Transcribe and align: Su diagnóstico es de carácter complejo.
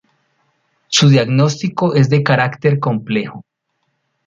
Su 0.87 1.09
diagnóstico 1.09 1.93
es 1.93 2.09
de 2.09 2.23
carácter 2.23 2.79
complejo. 2.79 3.45